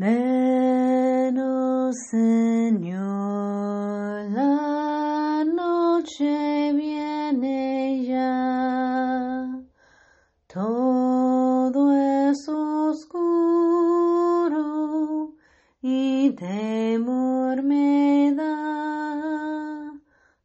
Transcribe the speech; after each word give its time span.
Menos 0.00 1.96
Señor, 2.08 3.00
la 4.30 5.44
noche 5.44 6.72
viene 6.72 8.04
ya. 8.06 9.60
Todo 10.46 11.92
es 12.30 12.48
oscuro 12.48 13.08
y 15.82 16.30
temor 16.36 17.64
me 17.64 18.32
da. 18.36 19.94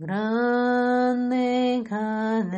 Grande 0.00 1.82
cadencia 1.82 2.54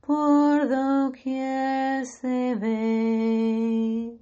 por 0.00 0.66
doquier 0.66 2.06
se 2.06 2.54
ve. 2.54 4.18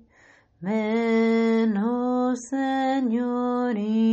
Menos 0.59 2.41
señoría 2.51 4.09